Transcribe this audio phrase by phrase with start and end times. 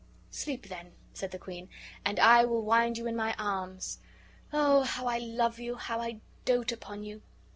[0.31, 1.69] "Sleep, then," said the queen,
[2.03, 3.99] "and I will wind you in my arms.
[4.51, 5.75] Oh, how I love you!
[5.75, 7.21] how I dote upon you!"